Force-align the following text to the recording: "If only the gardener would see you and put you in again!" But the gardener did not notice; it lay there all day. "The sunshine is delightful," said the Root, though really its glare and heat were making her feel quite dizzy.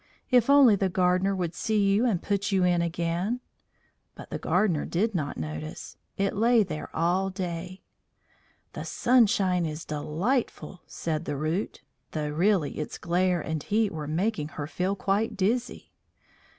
"If 0.31 0.49
only 0.49 0.75
the 0.75 0.89
gardener 0.89 1.35
would 1.35 1.53
see 1.53 1.77
you 1.93 2.07
and 2.07 2.23
put 2.23 2.51
you 2.51 2.63
in 2.63 2.81
again!" 2.81 3.39
But 4.15 4.31
the 4.31 4.39
gardener 4.39 4.83
did 4.83 5.13
not 5.13 5.37
notice; 5.37 5.95
it 6.17 6.35
lay 6.35 6.63
there 6.63 6.89
all 6.95 7.29
day. 7.29 7.83
"The 8.73 8.83
sunshine 8.83 9.63
is 9.63 9.85
delightful," 9.85 10.81
said 10.87 11.25
the 11.25 11.37
Root, 11.37 11.83
though 12.13 12.29
really 12.29 12.79
its 12.79 12.97
glare 12.97 13.41
and 13.41 13.61
heat 13.61 13.91
were 13.91 14.07
making 14.07 14.47
her 14.57 14.65
feel 14.65 14.95
quite 14.95 15.37
dizzy. 15.37 15.91